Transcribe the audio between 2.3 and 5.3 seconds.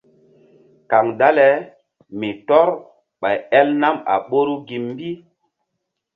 tɔ́r ɓay el nam a ɓoru gi mbi.